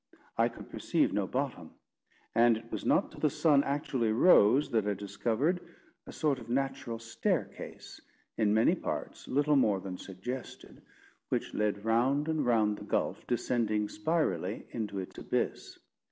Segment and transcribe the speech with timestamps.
[0.35, 1.75] I could perceive no bottom;
[2.33, 5.59] and it was not till the sun actually rose, that I discovered
[6.07, 8.01] a sort of natural staircase,
[8.35, 10.81] in many parts little more than suggested,
[11.29, 15.77] which led round and round the gulf, descending spirally into its abyss.